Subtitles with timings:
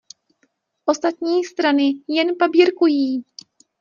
[0.85, 3.23] Ostatní strany jen paběrkují.